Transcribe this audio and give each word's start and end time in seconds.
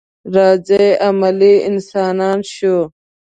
راځئ 0.33 0.87
عملي 1.07 1.53
انسانان 1.69 2.39
شو. 2.53 2.77